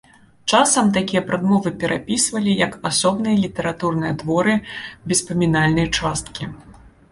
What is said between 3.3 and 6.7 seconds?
літаратурныя творы без памінальнай часткі.